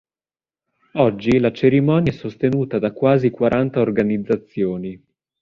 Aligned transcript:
Oggi, 0.93 1.37
la 1.37 1.51
cerimonia 1.51 2.11
è 2.11 2.15
sostenuta 2.15 2.79
da 2.79 2.91
quasi 2.91 3.29
quaranta 3.29 3.81
organizzazioni. 3.81 4.99